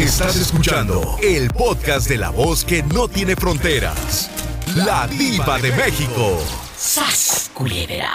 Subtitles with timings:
[0.00, 4.30] Estás escuchando el podcast de la voz que no tiene fronteras.
[4.74, 6.42] La diva de México.
[6.74, 8.10] ¡Sas, culebra!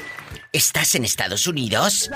[0.53, 2.11] ¿Estás en Estados Unidos?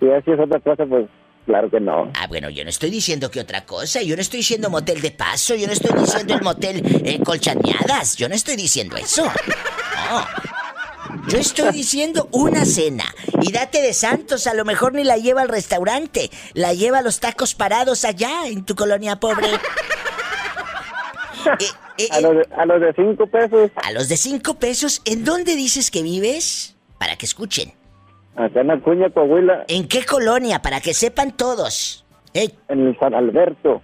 [0.00, 1.06] Si así es otra cosa, pues
[1.46, 2.10] claro que no.
[2.14, 5.10] Ah, bueno, yo no estoy diciendo que otra cosa, yo no estoy diciendo motel de
[5.10, 9.24] paso, yo no estoy diciendo el motel eh, colchaneadas, yo no estoy diciendo eso.
[9.24, 10.50] No.
[11.28, 13.04] Yo estoy diciendo una cena.
[13.42, 16.30] Y date de santos, a lo mejor ni la lleva al restaurante.
[16.54, 19.48] La lleva a los tacos parados allá, en tu colonia pobre.
[21.58, 21.64] Eh,
[21.96, 23.70] eh, a, los de, a los de cinco pesos.
[23.76, 26.76] A los de cinco pesos, ¿en dónde dices que vives?
[26.98, 27.72] Para que escuchen.
[28.36, 29.64] Acá en Acuña, Coahuila.
[29.68, 30.62] ¿En qué colonia?
[30.62, 32.04] Para que sepan todos.
[32.34, 33.82] En el San Alberto.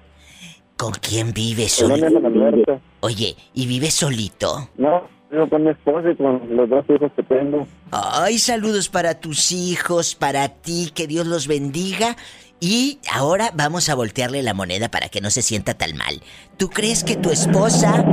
[0.76, 2.80] ¿Con quién vives Colonia San Alberto.
[3.00, 4.68] Oye, ¿y vives solito?
[4.76, 7.66] No, vivo con mi esposa y con los dos hijos que tengo.
[7.90, 12.16] Ay, saludos para tus hijos, para ti, que Dios los bendiga.
[12.60, 16.22] Y ahora vamos a voltearle la moneda para que no se sienta tan mal.
[16.56, 18.04] ¿Tú crees que tu esposa,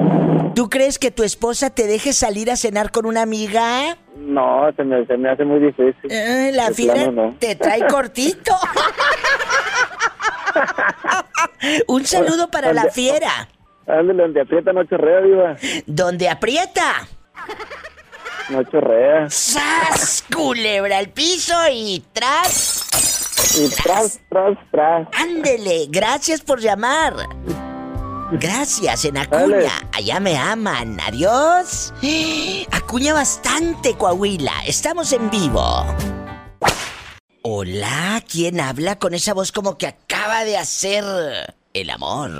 [0.55, 3.97] tú crees que tu esposa te deje salir a cenar con una amiga?
[4.17, 6.11] No, se me, se me hace muy difícil.
[6.11, 7.35] Eh, la fiera no.
[7.39, 8.53] te trae cortito.
[11.87, 13.47] Un saludo para la fiera.
[13.87, 15.57] Ándale, donde aprieta no chorrea, viva.
[15.85, 17.07] Donde aprieta.
[18.49, 19.29] No chorrea.
[19.29, 20.23] ¡Sas!
[20.33, 22.87] Culebra al piso y tras.
[23.59, 25.07] Y tras, tras, tras.
[25.13, 27.13] Ándele, gracias por llamar.
[28.39, 29.47] Gracias, en Acuña.
[29.47, 29.67] Dale.
[29.91, 30.99] Allá me aman.
[30.99, 31.93] Adiós.
[32.71, 34.53] Acuña bastante, Coahuila.
[34.65, 35.85] Estamos en vivo.
[37.43, 41.03] Hola, ¿quién habla con esa voz como que acaba de hacer
[41.73, 42.31] el amor?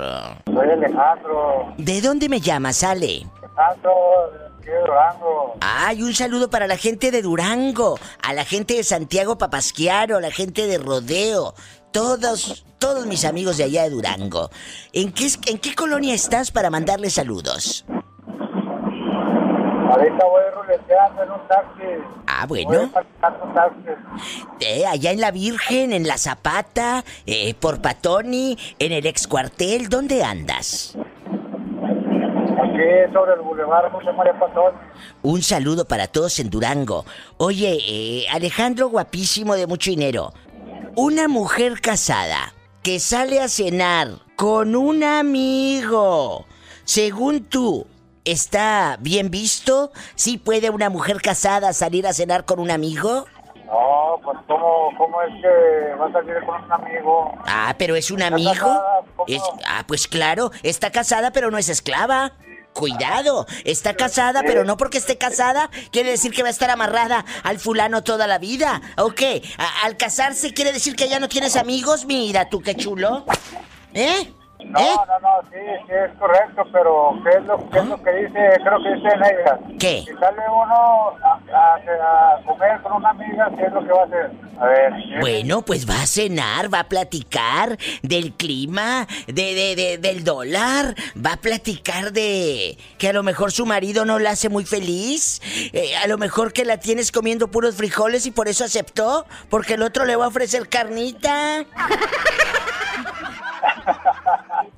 [0.46, 3.26] Soy Alejandro, ¿De dónde me llamas, Ale?
[3.42, 3.92] Alejandro,
[4.64, 5.56] de Durango.
[5.60, 10.20] Ay, un saludo para la gente de Durango, a la gente de Santiago Papasquiaro, a
[10.22, 11.54] la gente de Rodeo,
[11.92, 14.50] todos, todos mis amigos de allá de Durango.
[14.92, 17.82] ¿En qué, en qué colonia estás para mandarle saludos?
[19.88, 21.82] Ahorita voy ruleteando en un taxi.
[22.26, 22.90] Ah, bueno.
[24.60, 29.88] Eh, allá en la Virgen, en la Zapata, eh, por Patoni, en el ex cuartel,
[29.88, 30.94] ¿dónde andas?
[30.94, 34.74] Aquí sobre el bulevar José María Patón.
[35.22, 37.06] Un saludo para todos en Durango.
[37.38, 40.34] Oye, eh, Alejandro guapísimo de mucho dinero.
[40.96, 42.53] Una mujer casada
[42.84, 46.44] que sale a cenar con un amigo.
[46.84, 47.86] Según tú,
[48.26, 49.90] ¿está bien visto?
[50.16, 53.24] ¿Sí puede una mujer casada salir a cenar con un amigo?
[53.64, 57.32] No, pues ¿cómo, cómo es que va a salir con un amigo?
[57.46, 58.52] Ah, pero es un ¿Está amigo.
[58.52, 59.00] casada?
[59.16, 59.24] ¿Cómo?
[59.28, 62.32] Es, ah, pues claro, está casada pero no es esclava.
[62.74, 67.24] Cuidado, está casada, pero no porque esté casada quiere decir que va a estar amarrada
[67.44, 68.82] al fulano toda la vida.
[68.98, 69.42] ¿O qué?
[69.84, 73.24] Al casarse quiere decir que ya no tienes amigos, mira tú qué chulo.
[73.94, 74.32] ¿Eh?
[74.70, 74.94] No, ¿Eh?
[75.06, 78.60] no, no, sí, sí es correcto, pero ¿qué es lo, qué es lo que dice?
[78.62, 79.58] Creo que dice Negra.
[79.78, 80.04] ¿Qué?
[80.06, 81.74] Si sale uno a, a-
[82.38, 84.30] a comer con una amiga, ¿qué es lo que va a hacer?
[84.60, 84.92] A ver.
[85.20, 90.94] Bueno, pues va a cenar, va a platicar del clima, de, de, de- del dólar,
[91.24, 95.40] va a platicar de que a lo mejor su marido no la hace muy feliz,
[95.72, 99.74] eh, a lo mejor que la tienes comiendo puros frijoles y por eso aceptó, porque
[99.74, 101.64] el otro le va a ofrecer carnita.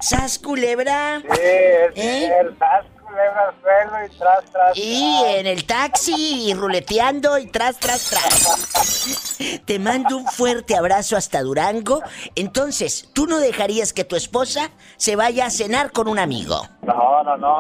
[0.01, 1.21] ¿Sas culebra?
[1.21, 2.31] Sí, es ¿Eh?
[2.41, 4.77] el tas, culebra al suelo y tras, tras.
[4.77, 9.39] Y en el taxi, y ruleteando y tras, tras, tras.
[9.65, 12.03] Te mando un fuerte abrazo hasta Durango.
[12.35, 16.61] Entonces, ¿tú no dejarías que tu esposa se vaya a cenar con un amigo?
[16.83, 17.59] No, no, no.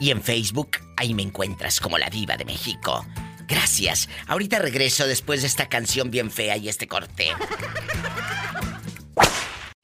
[0.00, 3.04] Y en Facebook, ahí me encuentras como la diva de México.
[3.46, 4.08] Gracias.
[4.26, 7.28] Ahorita regreso después de esta canción bien fea y este corte.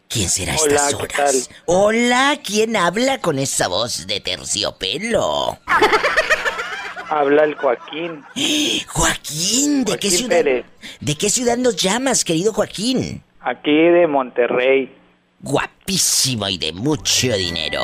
[0.09, 1.17] ¿Quién será a Hola, estas ¿qué horas?
[1.17, 1.57] tal?
[1.67, 5.59] Hola, ¿quién habla con esa voz de terciopelo?
[7.11, 8.25] Habla el Joaquín.
[8.89, 10.31] Joaquín, ¿de qué ciudad?
[10.39, 10.65] Pérez.
[11.01, 13.23] ¿De qué ciudad nos llamas, querido Joaquín?
[13.41, 14.93] Aquí de Monterrey.
[15.41, 17.83] Guapísimo y de mucho dinero.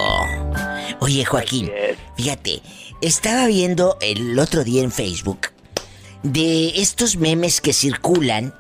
[1.01, 1.71] Oye, Joaquín.
[2.23, 2.63] Fíjate,
[3.01, 5.49] estaba viendo el otro día en Facebook
[6.23, 8.55] de estos memes que circulan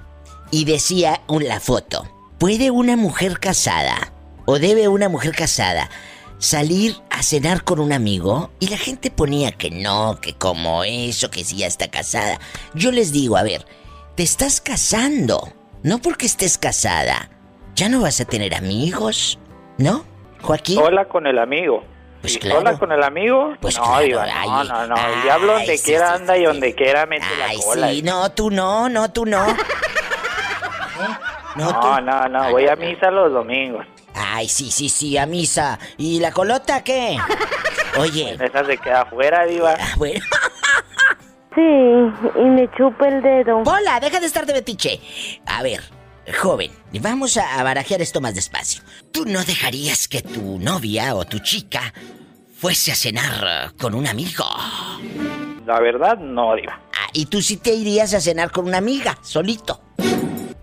[0.51, 2.03] y decía la foto.
[2.39, 4.13] ¿Puede una mujer casada
[4.47, 5.89] o debe una mujer casada
[6.39, 8.51] salir a cenar con un amigo?
[8.59, 12.41] Y la gente ponía que no, que como eso, que si ya está casada.
[12.75, 13.65] Yo les digo, a ver,
[14.17, 15.53] te estás casando,
[15.85, 17.31] no porque estés casada.
[17.77, 19.39] Ya no vas a tener amigos,
[19.79, 20.05] ¿no?
[20.41, 20.75] Joaquín.
[20.75, 21.92] Sola con el amigo.
[22.23, 22.61] Pues ¿Y claro.
[22.61, 23.55] sola con el amigo?
[23.61, 24.95] Pues no, claro, ay, no, no, no.
[24.97, 26.47] ay, el diablo donde sí, quiera sí, anda sí, y sí.
[26.47, 27.89] donde quiera mete Ay, la cola.
[27.91, 29.45] sí, no, tú no, no, tú no.
[29.51, 29.55] ¿Eh?
[31.57, 33.85] No, tú- no, no, voy a misa los domingos.
[34.15, 35.79] Ay, sí, sí, sí, a misa.
[35.99, 37.19] ¿Y la colota qué?
[37.99, 39.75] Oye, Esa se queda afuera, diva.
[39.79, 40.25] ah, bueno.
[41.55, 43.63] Sí, y me chupa el dedo.
[43.67, 45.01] Hola, deja de estar de betiche.
[45.47, 45.83] A ver,
[46.41, 46.71] joven,
[47.01, 48.83] vamos a barajear esto más despacio.
[49.11, 51.93] ¿Tú no dejarías que tu novia o tu chica
[52.55, 54.45] fuese a cenar eh, con un amigo?
[55.67, 56.81] La verdad, no, diva.
[56.93, 59.81] Ah, y tú sí te irías a cenar con una amiga, solito.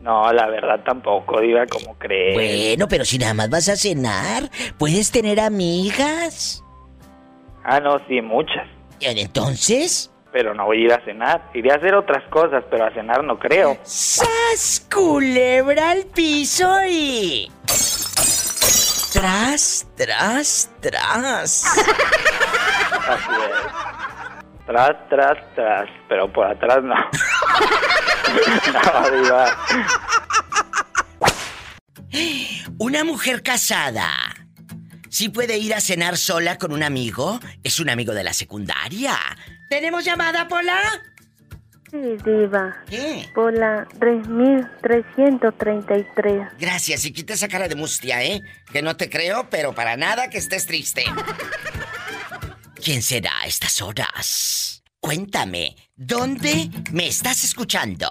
[0.02, 2.34] No, la verdad tampoco, diva, como crees.
[2.34, 6.64] Bueno, pero si nada más vas a cenar, puedes tener amigas.
[7.64, 8.68] Ah, no, sí, muchas.
[9.02, 11.50] Entonces, Pero no voy a ir a cenar.
[11.54, 13.78] Iré a hacer otras cosas, pero a cenar no creo.
[13.84, 17.52] ¡sas culebra al piso y...
[19.12, 21.66] Tras, tras, tras.
[23.10, 24.66] Así es.
[24.68, 25.90] Tras, tras, tras.
[26.08, 26.96] Pero por atrás no.
[29.30, 29.46] no.
[32.78, 34.10] Una mujer casada.
[35.10, 37.40] ¿Sí puede ir a cenar sola con un amigo?
[37.64, 39.18] Es un amigo de la secundaria.
[39.70, 40.80] ¿Tenemos llamada, Pola?
[41.90, 42.84] Sí, diva.
[42.88, 43.28] ¿Qué?
[43.34, 46.50] Por la 3333.
[46.60, 48.44] Gracias, y quita esa cara de mustia, ¿eh?
[48.72, 51.04] Que no te creo, pero para nada que estés triste.
[52.84, 54.84] ¿Quién será a estas horas?
[55.00, 58.08] Cuéntame, ¿dónde me estás escuchando?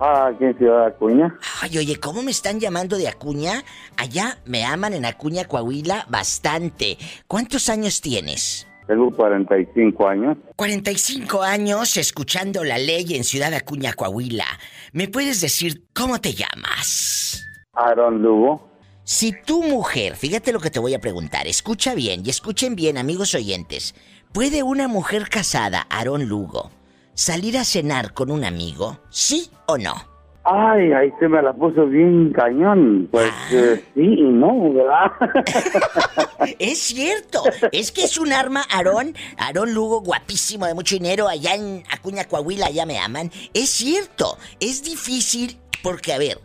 [0.00, 1.38] Ah, aquí en Ciudad Acuña.
[1.60, 3.62] Ay, oye, ¿cómo me están llamando de Acuña?
[3.98, 6.96] Allá me aman en Acuña, Coahuila, bastante.
[7.26, 8.66] ¿Cuántos años tienes?
[8.86, 10.38] Tengo 45 años.
[10.56, 14.46] 45 años escuchando la ley en Ciudad Acuña, Coahuila.
[14.92, 17.44] ¿Me puedes decir cómo te llamas?
[17.74, 18.70] Aaron Lugo.
[19.04, 22.96] Si tu mujer, fíjate lo que te voy a preguntar, escucha bien y escuchen bien,
[22.96, 23.94] amigos oyentes.
[24.32, 26.70] ¿Puede una mujer casada, Aarón Lugo,
[27.14, 28.98] salir a cenar con un amigo?
[29.10, 30.08] ¿Sí o no?
[30.42, 33.08] Ay, ahí se me la puso bien cañón.
[33.12, 33.48] Pues Ah.
[33.52, 35.12] eh, sí y no, ¿verdad?
[36.58, 41.54] Es cierto, es que es un arma, Aarón, Aarón Lugo, guapísimo, de mucho dinero, allá
[41.54, 43.30] en Acuña, Coahuila, allá me aman.
[43.52, 46.40] Es cierto, es difícil porque, a ver,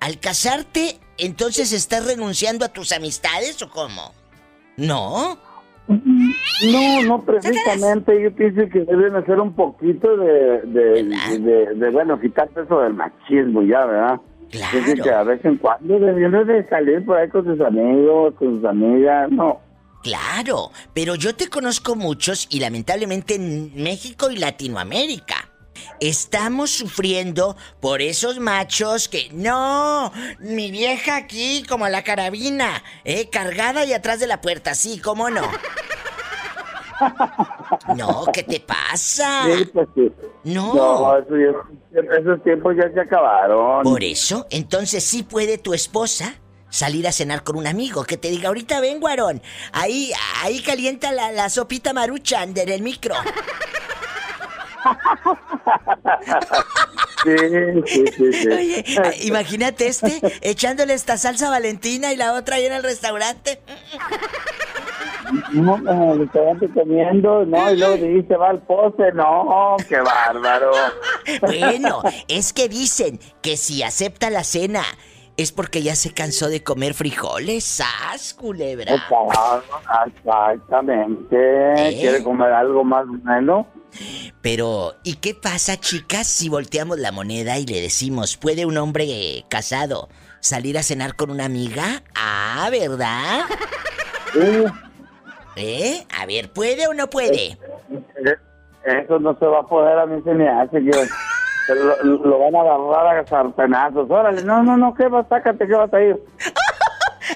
[0.00, 4.14] al casarte, entonces estás renunciando a tus amistades o cómo?
[4.78, 5.38] ¿No?
[5.90, 8.22] No, no precisamente.
[8.22, 11.04] Yo pienso que deben hacer un poquito de, de,
[11.38, 14.20] de, de, bueno, quitarse eso del machismo ya, ¿verdad?
[14.50, 14.70] Claro.
[14.84, 18.56] Pienso que a vez en cuando deben de salir por ahí con sus amigos, con
[18.56, 19.60] sus amigas, no.
[20.02, 25.50] Claro, pero yo te conozco muchos y lamentablemente en México y Latinoamérica.
[26.00, 33.84] Estamos sufriendo por esos machos que no, mi vieja aquí como la carabina, eh, cargada
[33.84, 35.42] y atrás de la puerta, sí, cómo no.
[37.96, 39.44] No, ¿qué te pasa?
[39.46, 40.12] Sí, pues sí.
[40.44, 40.74] No.
[40.74, 43.82] No, eso ya- esos tiempos ya se acabaron.
[43.84, 46.34] Por eso, entonces sí puede tu esposa
[46.68, 49.42] salir a cenar con un amigo que te diga, ahorita ven, guarón,
[49.72, 53.14] ahí, ahí calienta la, la sopita maruchan en el micro.
[57.22, 57.36] Sí,
[57.86, 58.48] sí, sí, sí.
[58.48, 58.84] Oye,
[59.24, 63.60] imagínate este echándole esta salsa valentina y la otra ahí en el restaurante.
[65.52, 70.72] No, no, el restaurante comiendo, no, y luego dice, va al poste, no, qué bárbaro.
[71.40, 74.82] Bueno, es que dicen que si acepta la cena
[75.36, 78.94] es porque ya se cansó de comer frijoles, ¡sas, culebra!
[80.06, 81.36] Exactamente.
[81.36, 81.98] ¿Eh?
[81.98, 83.66] ¿Quiere comer algo más bueno?
[84.42, 89.44] Pero, ¿y qué pasa, chicas, si volteamos la moneda y le decimos, ¿puede un hombre
[89.48, 90.08] casado
[90.40, 92.02] salir a cenar con una amiga?
[92.14, 93.44] Ah, ¿verdad?
[94.32, 94.64] Sí,
[95.60, 96.06] ¿Eh?
[96.18, 97.58] A ver, ¿puede o no puede?
[98.84, 100.90] eso no se va a poder, a mí se me hace que
[102.02, 104.10] lo, lo van a agarrar a sartenazos.
[104.10, 105.26] Órale, no, no, no, ¿qué vas?
[105.28, 106.16] Sácate, ¿qué vas a ir?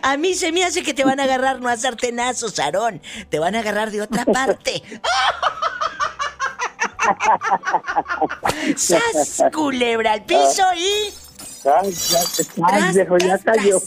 [0.02, 3.00] A mí se me hace que te van a agarrar no a sartenazos, Aarón.
[3.28, 4.82] Te van a agarrar de otra parte.
[8.76, 11.12] ¡Sas, culebra al piso y...
[11.62, 11.80] Ya,
[12.66, 13.78] Tras, viejo, ya tras, cayó.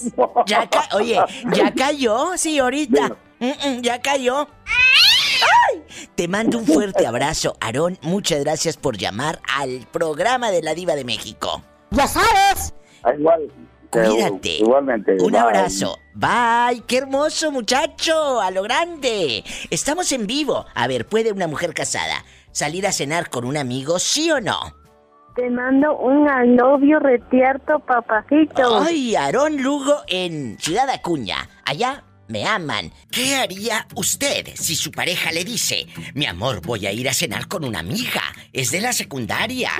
[0.46, 1.20] Ya ca- Oye,
[1.54, 2.38] ¿ya cayó?
[2.38, 3.12] Sí, ahorita.
[3.40, 4.48] Mm, mm, ya cayó.
[4.66, 5.84] ¡Ay!
[6.16, 7.98] Te mando un fuerte abrazo, Aarón.
[8.02, 11.62] Muchas gracias por llamar al programa de la Diva de México.
[11.92, 12.74] Ya sabes.
[13.04, 13.52] Ah, Igual.
[13.90, 14.58] Cuídate.
[14.58, 15.14] Igualmente.
[15.20, 15.40] Un bye.
[15.40, 15.98] abrazo.
[16.14, 16.84] Bye.
[16.88, 18.42] Qué hermoso muchacho.
[18.42, 19.44] A lo grande.
[19.70, 20.66] Estamos en vivo.
[20.76, 24.76] A ver, ¿puede una mujer casada salir a cenar con un amigo, sí o no?
[25.36, 28.82] Te mando un alobio retierto, papacito.
[28.82, 31.48] Ay, Aarón Lugo en Ciudad Acuña.
[31.64, 32.92] Allá me aman.
[33.12, 37.48] ¿Qué haría usted si su pareja le dice, mi amor, voy a ir a cenar
[37.48, 39.72] con una amiga, es de la secundaria?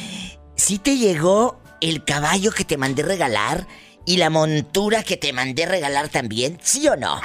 [0.55, 3.67] ¿sí te llegó el caballo que te mandé regalar
[4.07, 6.59] y la montura que te mandé regalar también?
[6.63, 7.21] ¿Sí o no?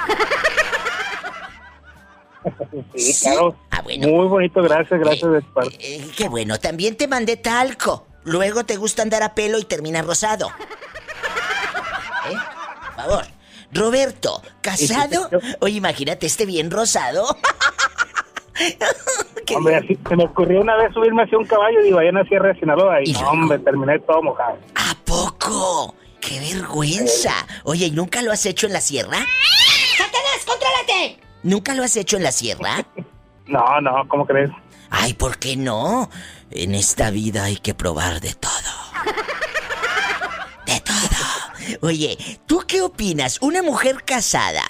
[2.96, 3.58] sí, claro.
[3.70, 4.08] Ah, bueno.
[4.08, 5.32] Muy bonito, gracias, gracias.
[5.34, 8.08] Eh, eh, qué bueno, también te mandé talco.
[8.24, 10.48] Luego te gusta andar a pelo y termina rosado.
[12.30, 12.36] ¿Eh?
[12.96, 13.26] Por favor.
[13.72, 15.30] Roberto, ¿casado?
[15.60, 17.26] Oye, imagínate este bien rosado.
[19.56, 22.50] Hombre, así, se me ocurrió una vez subirme hacia un caballo y vayan a Sierra
[22.50, 24.58] de Sinaloa y, Y no, hombre, terminé todo mojado.
[24.76, 25.96] ¿A poco?
[26.22, 27.34] ¡Qué vergüenza!
[27.64, 29.18] Oye, ¿y nunca lo has hecho en la sierra?
[29.98, 31.20] ¡Satanás, contrólate!
[31.44, 32.86] ¿Nunca lo has hecho en la sierra?
[33.48, 34.52] No, no, ¿cómo crees?
[34.92, 36.12] Ay, ¿por qué no?
[36.52, 38.52] En esta vida hay que probar de todo.
[40.68, 41.80] De todo.
[41.88, 43.40] Oye, ¿tú qué opinas?
[43.42, 44.62] ¿Una mujer casada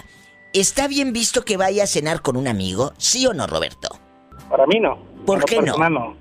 [0.52, 2.92] está bien visto que vaya a cenar con un amigo?
[2.98, 3.88] ¿Sí o no, Roberto?
[4.48, 5.10] Para mí no.
[5.26, 5.76] ¿Por qué no.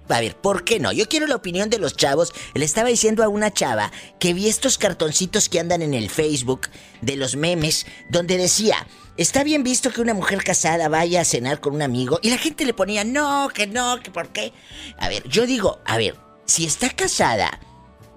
[0.10, 0.92] A ver, ¿por qué no?
[0.92, 2.34] Yo quiero la opinión de los chavos.
[2.54, 6.68] Le estaba diciendo a una chava que vi estos cartoncitos que andan en el Facebook
[7.02, 11.60] de los memes, donde decía, está bien visto que una mujer casada vaya a cenar
[11.60, 14.54] con un amigo, y la gente le ponía, no, que no, que por qué.
[14.98, 17.60] A ver, yo digo, a ver, si está casada,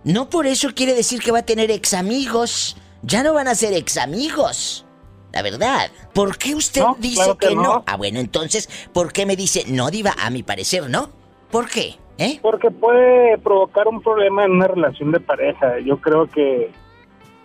[0.05, 2.77] no por eso quiere decir que va a tener ex amigos.
[3.03, 4.85] Ya no van a ser ex amigos.
[5.33, 5.91] La verdad.
[6.13, 7.63] ¿Por qué usted No, dice claro que, que no?
[7.63, 7.85] no.
[7.87, 10.15] Ah, bueno, entonces, ¿por qué me dice no, Diva?
[10.23, 11.11] A mi parecer, ¿no?
[11.51, 11.97] ¿Por qué?
[12.19, 12.39] ¿Eh?
[12.43, 15.79] Porque puede provocar un problema en una relación de pareja.
[15.81, 16.71] Yo creo que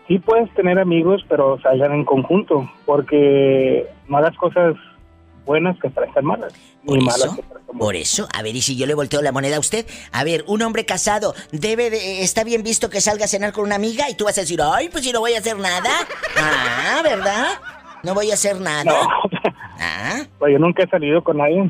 [0.07, 2.69] sí puedes tener amigos, pero salgan en conjunto.
[2.85, 4.75] Porque no hagas cosas
[5.45, 6.53] buenas que parezcan malas.
[6.85, 9.31] Por malas eso, que parezcan por eso, a ver, y si yo le volteo la
[9.31, 13.25] moneda a usted, a ver, un hombre casado debe de, está bien visto que salga
[13.25, 15.33] a cenar con una amiga y tú vas a decir, ay, pues si no voy
[15.33, 15.89] a hacer nada.
[16.39, 17.47] Ah, ¿verdad?
[18.03, 18.83] No voy a hacer nada.
[18.83, 18.93] No,
[19.79, 21.61] Ah, pues yo nunca he salido con nadie.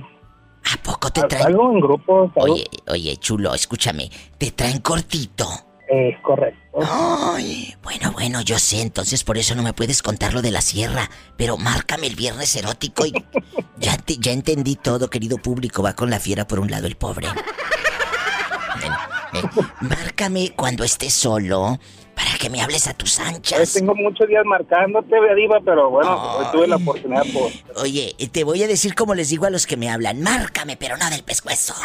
[0.74, 1.46] ¿a poco te traen?
[1.48, 2.54] Algo en grupos, algo.
[2.56, 5.46] Oye, oye, chulo, escúchame, te traen cortito.
[5.90, 6.80] Es correcto.
[6.82, 10.60] Ay, bueno, bueno, yo sé, entonces por eso no me puedes contar lo de la
[10.62, 13.14] sierra, pero márcame el viernes erótico y
[13.78, 16.98] ya, te- ya entendí todo, querido público, va con la fiera por un lado el
[16.98, 17.28] pobre.
[18.82, 19.44] Ven,
[19.82, 21.80] márcame cuando estés solo
[22.38, 23.74] para que me hables a tus Pues anchas.
[23.74, 27.52] tengo muchos días marcándote, Diva, pero bueno, hoy tuve la oportunidad por...
[27.84, 30.98] Oye, te voy a decir como les digo a los que me hablan, márcame, pero
[30.98, 31.74] no del pescuezo.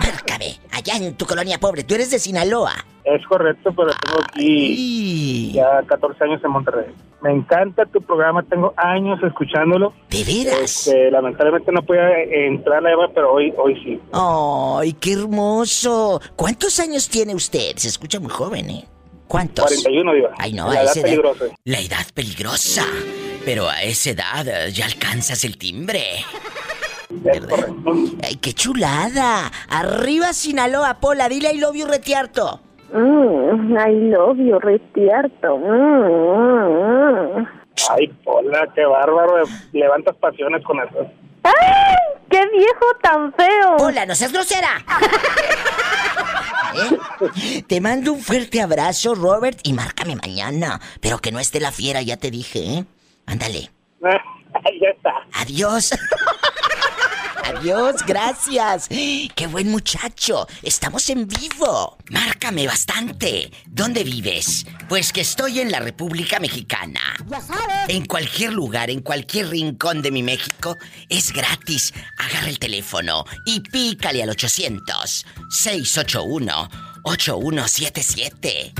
[0.00, 2.72] Márcame, allá en tu colonia pobre, tú eres de Sinaloa.
[3.04, 6.86] Es correcto, pero tengo aquí Ay, ya 14 años en Monterrey.
[7.24, 9.94] Me encanta tu programa, tengo años escuchándolo.
[10.10, 10.86] ¿De veras?
[10.86, 13.98] Este, lamentablemente no podía entrar la Eva, pero hoy, hoy sí.
[14.12, 16.20] ¡Ay, qué hermoso!
[16.36, 17.76] ¿Cuántos años tiene usted?
[17.76, 18.84] Se escucha muy joven, ¿eh?
[19.26, 19.64] ¿Cuántos?
[19.64, 20.30] 41, Diva.
[20.36, 21.44] Ay, no, la a edad peligrosa.
[21.64, 22.84] La edad peligrosa.
[23.46, 26.02] Pero a esa edad eh, ya alcanzas el timbre.
[27.08, 27.92] Correcto.
[28.22, 29.50] ¡Ay, qué chulada!
[29.70, 31.30] ¡Arriba Sinaloa, Pola!
[31.30, 32.60] Dile I love you, retiarto.
[32.94, 35.58] Mm, I love you, retierto.
[35.58, 37.46] Mm, mm, mm.
[37.90, 39.42] Ay, hola, qué bárbaro.
[39.72, 41.10] Levantas pasiones con eso.
[41.42, 41.96] ¡Ay!
[42.30, 43.76] ¡Qué viejo tan feo!
[43.78, 44.68] ¡Pola, no seas grosera!
[46.74, 47.62] ¿Eh?
[47.66, 50.80] Te mando un fuerte abrazo, Robert, y márcame mañana.
[51.00, 52.84] Pero que no esté la fiera, ya te dije, ¿eh?
[53.26, 53.70] Ándale.
[54.80, 55.12] Ya está.
[55.40, 55.90] Adiós.
[57.44, 58.88] Adiós, gracias.
[58.88, 60.48] Qué buen muchacho.
[60.62, 61.98] Estamos en vivo.
[62.08, 63.50] Márcame bastante.
[63.66, 64.64] ¿Dónde vives?
[64.88, 67.00] Pues que estoy en la República Mexicana.
[67.26, 67.88] Ya sabes.
[67.88, 70.78] En cualquier lugar, en cualquier rincón de mi México,
[71.10, 71.92] es gratis.
[72.18, 76.68] Agarra el teléfono y pícale al 800 681
[77.04, 78.72] 8177.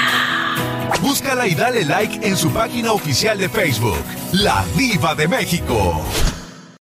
[1.00, 6.04] Búscala y dale like en su página oficial de Facebook, La Diva de México.